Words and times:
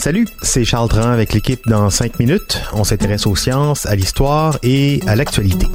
Salut, 0.00 0.26
c'est 0.42 0.64
Charles 0.64 0.88
Dran 0.88 1.10
avec 1.10 1.32
l'équipe 1.32 1.60
dans 1.68 1.88
5 1.88 2.18
minutes. 2.18 2.60
On 2.72 2.82
s'intéresse 2.82 3.24
aux 3.24 3.36
sciences, 3.36 3.86
à 3.86 3.94
l'histoire 3.94 4.58
et 4.64 5.00
à 5.06 5.14
l'actualité. 5.14 5.68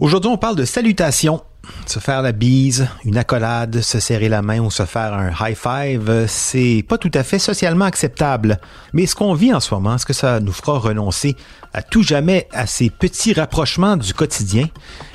Aujourd'hui, 0.00 0.30
on 0.30 0.38
parle 0.38 0.56
de 0.56 0.64
salutations. 0.64 1.42
Se 1.84 1.98
faire 1.98 2.22
la 2.22 2.32
bise, 2.32 2.88
une 3.04 3.18
accolade, 3.18 3.82
se 3.82 4.00
serrer 4.00 4.30
la 4.30 4.40
main 4.40 4.60
ou 4.60 4.70
se 4.70 4.86
faire 4.86 5.12
un 5.12 5.30
high 5.38 5.54
five, 5.54 6.24
c'est 6.28 6.82
pas 6.88 6.96
tout 6.96 7.12
à 7.12 7.22
fait 7.22 7.38
socialement 7.38 7.84
acceptable. 7.84 8.58
Mais 8.94 9.04
ce 9.04 9.14
qu'on 9.14 9.34
vit 9.34 9.52
en 9.52 9.60
ce 9.60 9.74
moment, 9.74 9.96
est-ce 9.96 10.06
que 10.06 10.14
ça 10.14 10.40
nous 10.40 10.52
fera 10.52 10.78
renoncer 10.78 11.36
à 11.74 11.82
tout 11.82 12.02
jamais 12.02 12.48
à 12.52 12.66
ces 12.66 12.88
petits 12.88 13.34
rapprochements 13.34 13.98
du 13.98 14.14
quotidien? 14.14 14.66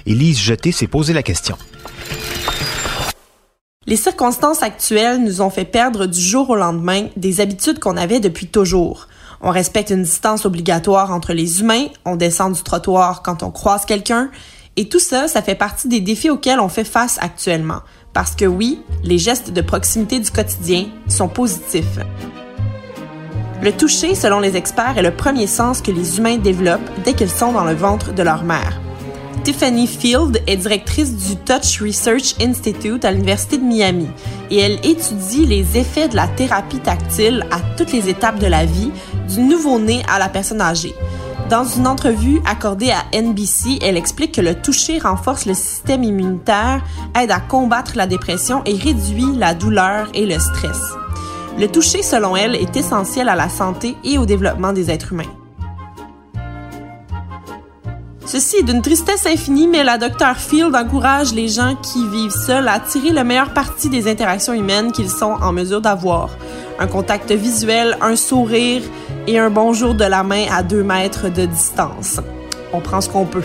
Élise 0.06 0.40
Jeté 0.40 0.72
s'est 0.72 0.86
posé 0.86 1.12
la 1.12 1.24
question. 1.24 1.58
Les 3.88 3.96
circonstances 3.96 4.62
actuelles 4.62 5.24
nous 5.24 5.42
ont 5.42 5.50
fait 5.50 5.66
perdre 5.66 6.06
du 6.06 6.22
jour 6.22 6.52
au 6.52 6.56
lendemain 6.56 7.08
des 7.18 7.42
habitudes 7.42 7.80
qu'on 7.80 7.98
avait 7.98 8.20
depuis 8.20 8.46
toujours. 8.46 9.08
On 9.42 9.50
respecte 9.50 9.90
une 9.90 10.04
distance 10.04 10.46
obligatoire 10.46 11.12
entre 11.12 11.34
les 11.34 11.62
humains, 11.62 11.88
on 12.06 12.16
descend 12.16 12.54
du 12.54 12.62
trottoir 12.62 13.24
quand 13.24 13.42
on 13.42 13.50
croise 13.50 13.86
quelqu'un, 13.86 14.30
et 14.78 14.88
tout 14.88 15.00
ça, 15.00 15.28
ça 15.28 15.42
fait 15.42 15.56
partie 15.56 15.88
des 15.88 16.00
défis 16.00 16.30
auxquels 16.30 16.60
on 16.60 16.70
fait 16.70 16.84
face 16.84 17.18
actuellement. 17.22 17.80
Parce 18.14 18.36
que 18.36 18.46
oui, 18.46 18.84
les 19.04 19.18
gestes 19.18 19.50
de 19.50 19.62
proximité 19.62 20.20
du 20.20 20.30
quotidien 20.30 20.86
sont 21.08 21.28
positifs. 21.28 21.98
Le 23.64 23.72
toucher, 23.72 24.14
selon 24.14 24.40
les 24.40 24.58
experts, 24.58 25.00
est 25.00 25.02
le 25.02 25.16
premier 25.16 25.48
sens 25.48 25.82
que 25.82 25.92
les 25.92 26.20
humains 26.20 26.38
développent 26.38 26.82
dès 27.04 27.16
qu'ils 27.16 27.32
sont 27.32 27.52
dans 27.52 27.66
le 27.66 27.74
ventre 27.74 28.14
de 28.14 28.22
leur 28.22 28.44
mère. 28.44 28.80
Tiffany 29.44 29.88
Field 29.88 30.40
est 30.46 30.58
directrice 30.58 31.16
du 31.16 31.36
Touch 31.36 31.82
Research 31.82 32.36
Institute 32.40 33.04
à 33.04 33.12
l'Université 33.12 33.58
de 33.58 33.64
Miami 33.64 34.08
et 34.52 34.60
elle 34.60 34.86
étudie 34.86 35.48
les 35.48 35.80
effets 35.80 36.08
de 36.08 36.16
la 36.16 36.28
thérapie 36.28 36.80
tactile 36.80 37.44
à 37.50 37.60
toutes 37.76 37.92
les 37.92 38.08
étapes 38.08 38.38
de 38.38 38.46
la 38.46 38.66
vie, 38.66 38.92
du 39.30 39.40
nouveau-né 39.40 40.04
à 40.08 40.20
la 40.20 40.30
personne 40.30 40.62
âgée. 40.62 40.94
Dans 41.50 41.64
une 41.64 41.88
entrevue 41.88 42.40
accordée 42.46 42.92
à 42.92 43.04
NBC, 43.20 43.80
elle 43.82 43.98
explique 43.98 44.36
que 44.36 44.42
le 44.42 44.54
toucher 44.54 45.00
renforce 45.00 45.48
le 45.48 45.56
système 45.56 46.04
immunitaire, 46.04 46.84
aide 47.20 47.32
à 47.32 47.40
combattre 47.40 47.94
la 47.96 48.06
dépression 48.06 48.62
et 48.66 48.76
réduit 48.76 49.36
la 49.38 49.56
douleur 49.56 50.08
et 50.14 50.28
le 50.28 50.40
stress. 50.40 50.80
Le 51.58 51.68
toucher, 51.68 52.04
selon 52.04 52.36
elle, 52.36 52.56
est 52.56 52.78
essentiel 52.78 53.28
à 53.28 53.36
la 53.36 53.50
santé 53.50 53.98
et 54.04 54.20
au 54.20 54.26
développement 54.26 54.72
des 54.72 54.92
êtres 54.92 55.14
humains. 55.14 55.41
Ceci 58.32 58.56
est 58.56 58.64
d'une 58.64 58.82
tristesse 58.82 59.26
infinie, 59.26 59.68
mais 59.68 59.84
la 59.84 59.98
Dr. 59.98 60.38
Field 60.38 60.74
encourage 60.74 61.34
les 61.34 61.50
gens 61.50 61.76
qui 61.76 62.08
vivent 62.08 62.32
seuls 62.32 62.70
à 62.70 62.80
tirer 62.80 63.10
le 63.10 63.26
meilleur 63.26 63.54
parti 63.54 63.90
des 63.90 64.10
interactions 64.10 64.54
humaines 64.54 64.94
qu'ils 64.94 65.10
sont 65.10 65.36
en 65.42 65.52
mesure 65.52 65.82
d'avoir. 65.82 66.30
Un 66.80 66.88
contact 66.88 67.30
visuel, 67.34 67.98
un 68.00 68.16
sourire 68.16 68.84
et 69.28 69.38
un 69.38 69.50
bonjour 69.50 69.96
de 69.96 70.06
la 70.06 70.24
main 70.24 70.46
à 70.50 70.64
deux 70.64 70.82
mètres 70.82 71.28
de 71.28 71.46
distance. 71.46 72.22
On 72.72 72.80
prend 72.80 73.02
ce 73.02 73.10
qu'on 73.10 73.26
peut. 73.26 73.44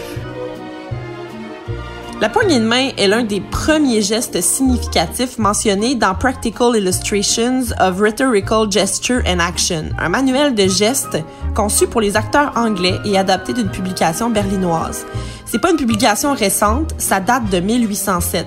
La 2.19 2.31
poignée 2.31 2.59
de 2.59 2.65
main 2.65 2.89
est 2.97 3.09
l'un 3.09 3.25
des 3.25 3.43
premiers 3.43 4.01
gestes 4.01 4.41
significatifs 4.41 5.37
mentionnés 5.37 5.97
dans 5.97 6.15
Practical 6.15 6.75
Illustrations 6.75 7.65
of 7.79 8.01
Rhetorical 8.01 8.73
Gesture 8.73 9.21
and 9.27 9.39
Action, 9.39 9.91
un 9.99 10.09
manuel 10.09 10.55
de 10.55 10.67
gestes 10.67 11.19
conçu 11.55 11.87
pour 11.87 12.01
les 12.01 12.17
acteurs 12.17 12.53
anglais 12.57 12.95
et 13.05 13.19
adapté 13.19 13.53
d'une 13.53 13.69
publication 13.69 14.31
berlinoise. 14.31 15.05
C'est 15.45 15.61
pas 15.61 15.71
une 15.71 15.77
publication 15.77 16.33
récente, 16.33 16.95
ça 16.97 17.21
date 17.21 17.51
de 17.51 17.61
1807. 17.61 18.47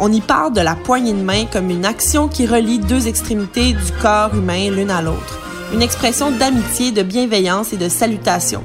On 0.00 0.12
y 0.12 0.20
parle 0.20 0.52
de 0.52 0.60
la 0.60 0.74
poignée 0.74 1.12
de 1.12 1.22
main 1.22 1.44
comme 1.44 1.70
une 1.70 1.84
action 1.84 2.26
qui 2.26 2.44
relie 2.44 2.80
deux 2.80 3.06
extrémités 3.06 3.74
du 3.74 3.92
corps 4.02 4.34
humain 4.34 4.68
l'une 4.72 4.90
à 4.90 5.00
l'autre, 5.00 5.38
une 5.72 5.82
expression 5.82 6.32
d'amitié, 6.32 6.90
de 6.90 7.04
bienveillance 7.04 7.72
et 7.72 7.76
de 7.76 7.88
salutation. 7.88 8.64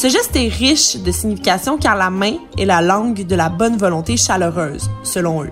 Ce 0.00 0.08
geste 0.08 0.34
est 0.34 0.48
riche 0.48 0.96
de 0.96 1.12
signification 1.12 1.76
car 1.76 1.94
la 1.94 2.08
main 2.08 2.36
est 2.56 2.64
la 2.64 2.80
langue 2.80 3.26
de 3.26 3.36
la 3.36 3.50
bonne 3.50 3.76
volonté 3.76 4.16
chaleureuse, 4.16 4.88
selon 5.02 5.44
eux. 5.44 5.50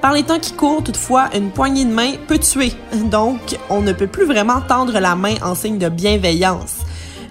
Par 0.00 0.12
les 0.12 0.22
temps 0.22 0.38
qui 0.38 0.52
courent, 0.52 0.84
toutefois, 0.84 1.28
une 1.34 1.50
poignée 1.50 1.84
de 1.84 1.92
main 1.92 2.12
peut 2.28 2.38
tuer, 2.38 2.72
donc 3.10 3.58
on 3.70 3.80
ne 3.80 3.90
peut 3.90 4.06
plus 4.06 4.26
vraiment 4.26 4.60
tendre 4.60 5.00
la 5.00 5.16
main 5.16 5.34
en 5.42 5.56
signe 5.56 5.78
de 5.78 5.88
bienveillance. 5.88 6.76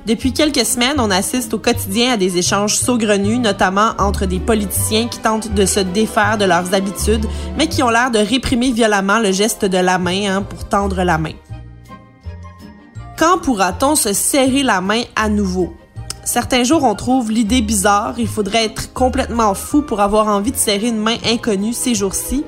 Depuis 0.06 0.34
quelques 0.34 0.66
semaines, 0.66 1.00
on 1.00 1.12
assiste 1.12 1.54
au 1.54 1.60
quotidien 1.60 2.12
à 2.12 2.18
des 2.18 2.38
échanges 2.38 2.76
saugrenus, 2.76 3.40
notamment 3.40 3.92
entre 3.98 4.26
des 4.26 4.40
politiciens 4.42 5.08
qui 5.08 5.20
tentent 5.20 5.54
de 5.54 5.66
se 5.66 5.80
défaire 5.80 6.38
de 6.38 6.44
leurs 6.44 6.74
habitudes, 6.74 7.26
mais 7.58 7.68
qui 7.68 7.84
ont 7.84 7.90
l'air 7.90 8.12
de 8.12 8.20
réprimer 8.20 8.74
violemment 8.74 9.20
le 9.20 9.32
geste 9.32 9.64
de 9.64 9.78
la 9.78 9.98
main 9.98 10.26
hein, 10.30 10.42
pour 10.42 10.66
tendre 10.66 11.04
la 11.04 11.18
main. 11.18 11.36
Quand 13.18 13.38
pourra-t-on 13.38 13.96
se 13.96 14.12
serrer 14.12 14.64
la 14.64 14.82
main 14.82 15.04
à 15.16 15.30
nouveau? 15.30 15.74
Certains 16.26 16.64
jours, 16.64 16.84
on 16.84 16.96
trouve 16.96 17.32
l'idée 17.32 17.62
bizarre. 17.62 18.16
Il 18.18 18.28
faudrait 18.28 18.66
être 18.66 18.94
complètement 18.94 19.54
fou 19.54 19.82
pour 19.82 20.00
avoir 20.00 20.28
envie 20.28 20.52
de 20.52 20.58
serrer 20.58 20.88
une 20.88 20.98
main 20.98 21.18
inconnue 21.26 21.74
ces 21.74 21.96
jours-ci. 21.96 22.46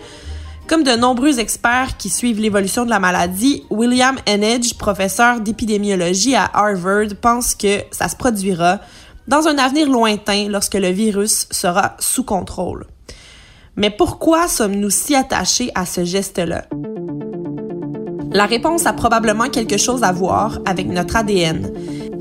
Comme 0.68 0.84
de 0.84 0.92
nombreux 0.92 1.40
experts 1.40 1.98
qui 1.98 2.10
suivent 2.10 2.40
l'évolution 2.40 2.86
de 2.86 2.90
la 2.90 3.00
maladie, 3.00 3.64
William 3.70 4.16
Enedge, 4.28 4.74
professeur 4.76 5.42
d'épidémiologie 5.42 6.36
à 6.36 6.50
Harvard, 6.54 7.10
pense 7.22 7.54
que 7.54 7.82
ça 7.92 8.08
se 8.08 8.16
produira 8.16 8.80
dans 9.28 9.48
un 9.48 9.58
avenir 9.58 9.90
lointain 9.90 10.48
lorsque 10.50 10.76
le 10.76 10.90
virus 10.90 11.48
sera 11.52 11.96
sous 12.00 12.24
contrôle. 12.24 12.88
Mais 13.76 13.90
pourquoi 13.90 14.48
sommes-nous 14.48 14.90
si 14.90 15.16
attachés 15.16 15.70
à 15.76 15.86
ce 15.86 16.06
geste-là? 16.06 16.66
La 18.32 18.46
réponse 18.46 18.86
a 18.86 18.94
probablement 18.94 19.50
quelque 19.50 19.78
chose 19.78 20.04
à 20.04 20.12
voir 20.12 20.60
avec 20.66 20.88
notre 20.88 21.16
ADN. 21.16 21.72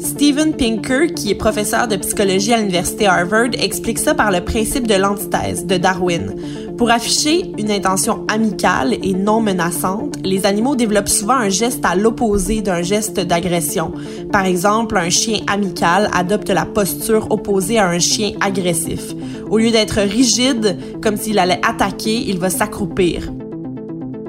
Steven 0.04 0.52
Pinker, 0.54 1.14
qui 1.14 1.30
est 1.30 1.34
professeur 1.34 1.88
de 1.88 1.96
psychologie 1.96 2.52
à 2.52 2.58
l'université 2.58 3.06
Harvard, 3.06 3.48
explique 3.58 3.98
ça 3.98 4.14
par 4.14 4.30
le 4.30 4.42
principe 4.42 4.86
de 4.86 4.94
l'antithèse 4.94 5.64
de 5.64 5.78
Darwin. 5.78 6.34
Pour 6.76 6.90
afficher 6.90 7.50
une 7.56 7.70
intention 7.70 8.26
amicale 8.28 8.94
et 9.02 9.14
non 9.14 9.40
menaçante, 9.40 10.16
les 10.22 10.44
animaux 10.44 10.76
développent 10.76 11.08
souvent 11.08 11.36
un 11.36 11.48
geste 11.48 11.84
à 11.86 11.96
l'opposé 11.96 12.60
d'un 12.60 12.82
geste 12.82 13.18
d'agression. 13.18 13.92
Par 14.30 14.44
exemple, 14.44 14.98
un 14.98 15.08
chien 15.08 15.38
amical 15.46 16.10
adopte 16.12 16.50
la 16.50 16.66
posture 16.66 17.30
opposée 17.30 17.78
à 17.78 17.88
un 17.88 17.98
chien 17.98 18.32
agressif. 18.42 19.14
Au 19.48 19.56
lieu 19.56 19.70
d'être 19.70 20.00
rigide, 20.00 20.76
comme 21.00 21.16
s'il 21.16 21.38
allait 21.38 21.60
attaquer, 21.66 22.24
il 22.28 22.38
va 22.38 22.50
s'accroupir. 22.50 23.30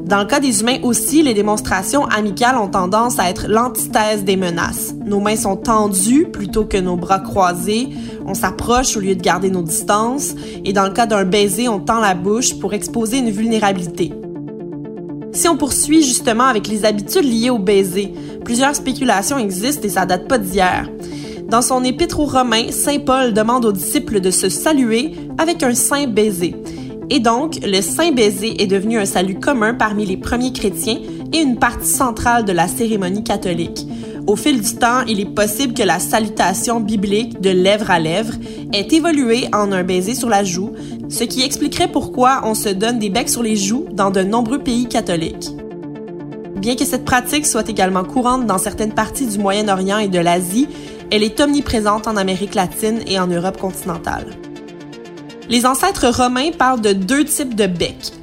Dans 0.05 0.19
le 0.19 0.25
cas 0.25 0.39
des 0.39 0.61
humains 0.61 0.77
aussi, 0.83 1.23
les 1.23 1.33
démonstrations 1.33 2.05
amicales 2.05 2.57
ont 2.57 2.67
tendance 2.67 3.17
à 3.17 3.27
être 3.27 3.47
l'antithèse 3.47 4.23
des 4.23 4.35
menaces. 4.35 4.93
Nos 5.03 5.19
mains 5.19 5.35
sont 5.35 5.55
tendues 5.55 6.27
plutôt 6.31 6.63
que 6.63 6.77
nos 6.77 6.95
bras 6.95 7.17
croisés, 7.17 7.89
on 8.27 8.35
s'approche 8.35 8.95
au 8.95 8.99
lieu 8.99 9.15
de 9.15 9.21
garder 9.21 9.49
nos 9.49 9.63
distances, 9.63 10.35
et 10.63 10.73
dans 10.73 10.83
le 10.83 10.91
cas 10.91 11.07
d'un 11.07 11.25
baiser, 11.25 11.67
on 11.69 11.79
tend 11.79 11.99
la 11.99 12.13
bouche 12.13 12.59
pour 12.59 12.75
exposer 12.75 13.17
une 13.17 13.31
vulnérabilité. 13.31 14.13
Si 15.31 15.47
on 15.47 15.57
poursuit 15.57 16.03
justement 16.03 16.45
avec 16.45 16.67
les 16.67 16.85
habitudes 16.85 17.25
liées 17.25 17.49
au 17.49 17.57
baiser, 17.57 18.13
plusieurs 18.43 18.75
spéculations 18.75 19.39
existent 19.39 19.85
et 19.85 19.89
ça 19.89 20.05
date 20.05 20.27
pas 20.27 20.37
d'hier. 20.37 20.87
Dans 21.49 21.63
son 21.63 21.83
épître 21.83 22.19
aux 22.19 22.25
Romains, 22.25 22.71
Saint 22.71 22.99
Paul 22.99 23.33
demande 23.33 23.65
aux 23.65 23.71
disciples 23.71 24.19
de 24.19 24.29
se 24.29 24.49
saluer 24.49 25.15
avec 25.39 25.63
un 25.63 25.73
saint 25.73 26.05
baiser. 26.05 26.55
Et 27.09 27.19
donc, 27.19 27.59
le 27.63 27.81
saint 27.81 28.11
baiser 28.11 28.61
est 28.61 28.67
devenu 28.67 28.97
un 28.97 29.05
salut 29.05 29.39
commun 29.39 29.73
parmi 29.73 30.05
les 30.05 30.17
premiers 30.17 30.53
chrétiens 30.53 30.99
et 31.33 31.39
une 31.39 31.57
partie 31.57 31.87
centrale 31.87 32.45
de 32.45 32.51
la 32.51 32.67
cérémonie 32.67 33.23
catholique. 33.23 33.87
Au 34.27 34.35
fil 34.35 34.59
du 34.59 34.75
temps, 34.75 35.03
il 35.07 35.19
est 35.19 35.35
possible 35.35 35.75
que 35.75 35.83
la 35.83 35.99
salutation 35.99 36.79
biblique 36.79 37.41
de 37.41 37.51
lèvre 37.51 37.91
à 37.91 37.99
lèvre 37.99 38.33
ait 38.73 38.87
évolué 38.89 39.47
en 39.53 39.71
un 39.71 39.83
baiser 39.83 40.15
sur 40.15 40.29
la 40.29 40.43
joue, 40.43 40.71
ce 41.09 41.23
qui 41.23 41.43
expliquerait 41.43 41.91
pourquoi 41.91 42.41
on 42.43 42.55
se 42.55 42.69
donne 42.69 42.97
des 42.97 43.11
becs 43.11 43.29
sur 43.29 43.43
les 43.43 43.55
joues 43.55 43.85
dans 43.91 44.09
de 44.09 44.21
nombreux 44.21 44.59
pays 44.59 44.87
catholiques. 44.87 45.51
Bien 46.55 46.75
que 46.75 46.85
cette 46.85 47.05
pratique 47.05 47.45
soit 47.45 47.69
également 47.69 48.03
courante 48.03 48.47
dans 48.47 48.57
certaines 48.57 48.93
parties 48.93 49.27
du 49.27 49.37
Moyen-Orient 49.37 49.99
et 49.99 50.07
de 50.07 50.19
l'Asie, 50.19 50.67
elle 51.11 51.21
est 51.21 51.39
omniprésente 51.39 52.07
en 52.07 52.17
Amérique 52.17 52.55
latine 52.55 53.01
et 53.05 53.19
en 53.19 53.27
Europe 53.27 53.57
continentale. 53.57 54.25
Les 55.47 55.65
ancêtres 55.65 56.07
romains 56.07 56.51
parlent 56.51 56.81
de 56.81 56.93
deux 56.93 57.23
types 57.23 57.55
de 57.55 57.67
becs. 57.67 58.13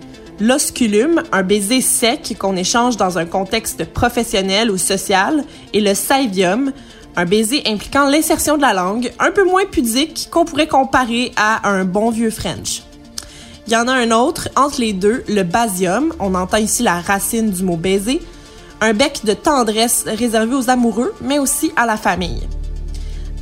L'osculum, 0.40 1.22
un 1.30 1.42
baiser 1.44 1.80
sec 1.80 2.36
qu'on 2.38 2.56
échange 2.56 2.96
dans 2.96 3.16
un 3.16 3.26
contexte 3.26 3.84
professionnel 3.84 4.70
ou 4.72 4.76
social, 4.76 5.44
et 5.72 5.80
le 5.80 5.94
saevium, 5.94 6.72
un 7.14 7.24
baiser 7.24 7.62
impliquant 7.66 8.08
l'insertion 8.08 8.56
de 8.56 8.62
la 8.62 8.72
langue, 8.72 9.12
un 9.20 9.30
peu 9.30 9.44
moins 9.44 9.66
pudique 9.70 10.28
qu'on 10.32 10.44
pourrait 10.44 10.66
comparer 10.66 11.30
à 11.36 11.68
un 11.68 11.84
bon 11.84 12.10
vieux 12.10 12.30
French. 12.30 12.82
Il 13.68 13.72
y 13.72 13.76
en 13.76 13.86
a 13.86 13.92
un 13.92 14.10
autre, 14.10 14.48
entre 14.56 14.80
les 14.80 14.92
deux, 14.92 15.22
le 15.28 15.44
basium, 15.44 16.12
on 16.18 16.34
entend 16.34 16.56
ici 16.56 16.82
la 16.82 17.00
racine 17.00 17.50
du 17.50 17.62
mot 17.62 17.76
baiser, 17.76 18.20
un 18.80 18.94
bec 18.94 19.20
de 19.24 19.34
tendresse 19.34 20.04
réservé 20.06 20.56
aux 20.56 20.70
amoureux, 20.70 21.14
mais 21.20 21.38
aussi 21.38 21.70
à 21.76 21.86
la 21.86 21.96
famille. 21.96 22.48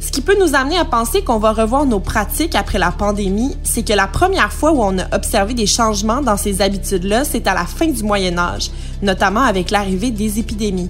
Ce 0.01 0.11
qui 0.11 0.23
peut 0.23 0.37
nous 0.41 0.55
amener 0.55 0.79
à 0.79 0.87
penser 0.87 1.23
qu'on 1.23 1.39
va 1.39 1.53
revoir 1.53 1.85
nos 1.85 2.01
pratiques 2.01 2.55
après 2.55 2.79
la 2.79 2.91
pandémie, 2.91 3.57
c'est 3.63 3.87
que 3.87 3.93
la 3.93 4.07
première 4.07 4.53
fois 4.53 4.73
où 4.73 4.83
on 4.83 4.99
a 4.99 5.15
observé 5.15 5.53
des 5.53 5.67
changements 5.67 6.23
dans 6.23 6.39
ces 6.39 6.63
habitudes-là, 6.63 7.25
c'est 7.25 7.47
à 7.47 7.53
la 7.53 7.67
fin 7.67 7.87
du 7.87 8.03
Moyen 8.03 8.39
Âge, 8.39 8.71
notamment 9.03 9.43
avec 9.43 9.71
l'arrivée 9.71 10.11
des 10.11 10.39
épidémies. 10.39 10.89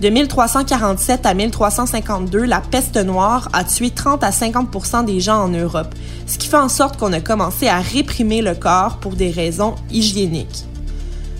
De 0.00 0.08
1347 0.08 1.24
à 1.24 1.34
1352, 1.34 2.40
la 2.40 2.60
peste 2.60 2.96
noire 2.96 3.48
a 3.52 3.62
tué 3.62 3.90
30 3.90 4.24
à 4.24 4.30
50% 4.30 5.04
des 5.04 5.20
gens 5.20 5.44
en 5.44 5.48
Europe, 5.48 5.94
ce 6.26 6.36
qui 6.36 6.48
fait 6.48 6.56
en 6.56 6.68
sorte 6.68 6.96
qu'on 6.98 7.12
a 7.12 7.20
commencé 7.20 7.68
à 7.68 7.78
réprimer 7.78 8.42
le 8.42 8.56
corps 8.56 8.96
pour 8.96 9.14
des 9.14 9.30
raisons 9.30 9.76
hygiéniques. 9.92 10.64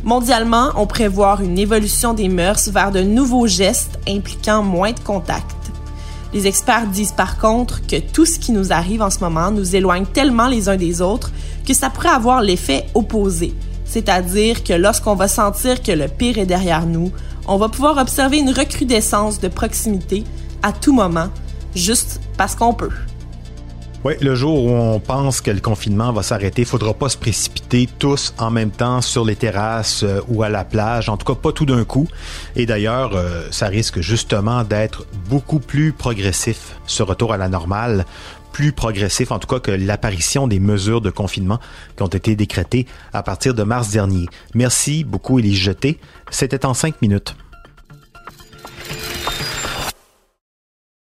Mondialement, 0.04 0.70
on 0.76 0.86
prévoit 0.86 1.38
une 1.42 1.58
évolution 1.58 2.14
des 2.14 2.28
mœurs 2.28 2.68
vers 2.68 2.92
de 2.92 3.00
nouveaux 3.00 3.48
gestes 3.48 3.98
impliquant 4.08 4.62
moins 4.62 4.92
de 4.92 5.00
contact. 5.00 5.51
Les 6.32 6.46
experts 6.46 6.86
disent 6.86 7.12
par 7.12 7.38
contre 7.38 7.86
que 7.86 7.96
tout 7.96 8.24
ce 8.24 8.38
qui 8.38 8.52
nous 8.52 8.72
arrive 8.72 9.02
en 9.02 9.10
ce 9.10 9.20
moment 9.20 9.50
nous 9.50 9.76
éloigne 9.76 10.06
tellement 10.06 10.48
les 10.48 10.68
uns 10.68 10.76
des 10.76 11.02
autres 11.02 11.30
que 11.66 11.74
ça 11.74 11.90
pourrait 11.90 12.08
avoir 12.08 12.40
l'effet 12.40 12.86
opposé, 12.94 13.54
c'est-à-dire 13.84 14.64
que 14.64 14.72
lorsqu'on 14.72 15.14
va 15.14 15.28
sentir 15.28 15.82
que 15.82 15.92
le 15.92 16.08
pire 16.08 16.38
est 16.38 16.46
derrière 16.46 16.86
nous, 16.86 17.12
on 17.46 17.58
va 17.58 17.68
pouvoir 17.68 17.98
observer 17.98 18.38
une 18.38 18.50
recrudescence 18.50 19.40
de 19.40 19.48
proximité 19.48 20.24
à 20.62 20.72
tout 20.72 20.94
moment, 20.94 21.28
juste 21.74 22.20
parce 22.38 22.54
qu'on 22.54 22.72
peut. 22.72 22.90
Oui, 24.04 24.14
le 24.20 24.34
jour 24.34 24.64
où 24.64 24.70
on 24.70 24.98
pense 24.98 25.40
que 25.40 25.52
le 25.52 25.60
confinement 25.60 26.12
va 26.12 26.24
s'arrêter, 26.24 26.62
il 26.62 26.68
faudra 26.68 26.92
pas 26.92 27.08
se 27.08 27.16
précipiter 27.16 27.88
tous 28.00 28.34
en 28.36 28.50
même 28.50 28.72
temps 28.72 29.00
sur 29.00 29.24
les 29.24 29.36
terrasses 29.36 30.02
euh, 30.02 30.20
ou 30.26 30.42
à 30.42 30.48
la 30.48 30.64
plage, 30.64 31.08
en 31.08 31.16
tout 31.16 31.24
cas 31.24 31.38
pas 31.40 31.52
tout 31.52 31.66
d'un 31.66 31.84
coup. 31.84 32.08
Et 32.56 32.66
d'ailleurs, 32.66 33.14
euh, 33.14 33.46
ça 33.52 33.68
risque 33.68 34.00
justement 34.00 34.64
d'être 34.64 35.06
beaucoup 35.28 35.60
plus 35.60 35.92
progressif, 35.92 36.80
ce 36.84 37.04
retour 37.04 37.32
à 37.32 37.36
la 37.36 37.48
normale, 37.48 38.04
plus 38.50 38.72
progressif 38.72 39.30
en 39.30 39.38
tout 39.38 39.46
cas 39.46 39.60
que 39.60 39.70
l'apparition 39.70 40.48
des 40.48 40.58
mesures 40.58 41.00
de 41.00 41.10
confinement 41.10 41.60
qui 41.96 42.02
ont 42.02 42.08
été 42.08 42.34
décrétées 42.34 42.86
à 43.12 43.22
partir 43.22 43.54
de 43.54 43.62
mars 43.62 43.90
dernier. 43.90 44.26
Merci 44.56 45.04
beaucoup 45.04 45.38
Élise 45.38 45.58
Jeté. 45.58 46.00
C'était 46.28 46.66
en 46.66 46.74
cinq 46.74 47.00
minutes. 47.02 47.36